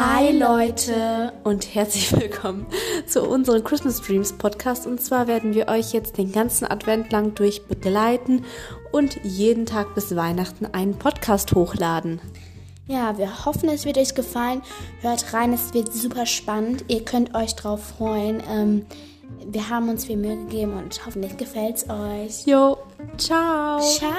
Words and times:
Hi 0.00 0.30
Leute 0.30 1.32
und 1.42 1.74
herzlich 1.74 2.12
willkommen 2.20 2.68
zu 3.08 3.20
unserem 3.28 3.64
Christmas 3.64 4.00
Dreams 4.00 4.32
Podcast. 4.32 4.86
Und 4.86 5.00
zwar 5.00 5.26
werden 5.26 5.54
wir 5.54 5.66
euch 5.66 5.92
jetzt 5.92 6.18
den 6.18 6.30
ganzen 6.30 6.70
Advent 6.70 7.10
lang 7.10 7.34
durch 7.34 7.64
begleiten 7.64 8.44
und 8.92 9.18
jeden 9.24 9.66
Tag 9.66 9.96
bis 9.96 10.14
Weihnachten 10.14 10.66
einen 10.66 10.96
Podcast 10.96 11.52
hochladen. 11.56 12.20
Ja, 12.86 13.18
wir 13.18 13.44
hoffen, 13.44 13.68
es 13.70 13.84
wird 13.86 13.98
euch 13.98 14.14
gefallen. 14.14 14.62
Hört 15.00 15.34
rein, 15.34 15.52
es 15.52 15.74
wird 15.74 15.92
super 15.92 16.26
spannend. 16.26 16.84
Ihr 16.86 17.04
könnt 17.04 17.34
euch 17.34 17.56
drauf 17.56 17.82
freuen. 17.98 18.40
Ähm, 18.48 18.86
wir 19.46 19.68
haben 19.68 19.88
uns 19.88 20.04
viel 20.04 20.16
Mühe 20.16 20.36
gegeben 20.36 20.74
und 20.74 21.04
hoffentlich 21.06 21.36
gefällt 21.36 21.76
es 21.76 21.90
euch. 21.90 22.46
Jo, 22.46 22.78
ciao. 23.16 23.80
Ciao. 23.80 24.12